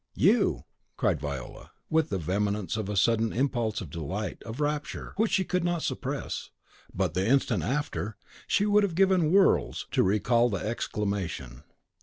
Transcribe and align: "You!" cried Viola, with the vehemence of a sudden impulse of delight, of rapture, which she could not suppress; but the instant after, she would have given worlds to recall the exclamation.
"You!" 0.15 0.63
cried 0.97 1.19
Viola, 1.19 1.69
with 1.87 2.09
the 2.09 2.17
vehemence 2.17 2.75
of 2.75 2.89
a 2.89 2.97
sudden 2.97 3.31
impulse 3.31 3.81
of 3.81 3.91
delight, 3.91 4.41
of 4.47 4.59
rapture, 4.59 5.13
which 5.15 5.29
she 5.33 5.43
could 5.45 5.63
not 5.63 5.83
suppress; 5.83 6.49
but 6.91 7.13
the 7.13 7.27
instant 7.27 7.61
after, 7.61 8.17
she 8.47 8.65
would 8.65 8.81
have 8.81 8.95
given 8.95 9.31
worlds 9.31 9.85
to 9.91 10.01
recall 10.01 10.49
the 10.49 10.57
exclamation. 10.57 11.61